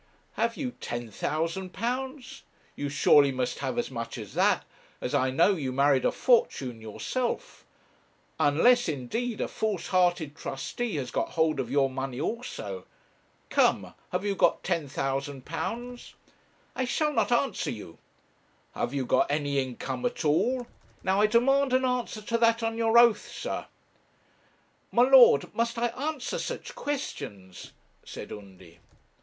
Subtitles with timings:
[0.33, 2.41] 'Have you £10,000?
[2.75, 4.65] You surely must have as much as that,
[4.99, 7.63] as I know you married a fortune yourself,
[8.39, 12.87] unless, indeed, a false hearted trustee has got hold of your money also.
[13.51, 16.13] Come, have you got £10,000?'
[16.75, 17.99] 'I shall not answer you.'
[18.73, 20.65] 'Have you got any income at all?
[21.03, 23.67] Now, I demand an answer to that on your oath, sir.'
[24.91, 27.71] 'My lord, must I answer such questions?'
[28.03, 28.79] said Undy.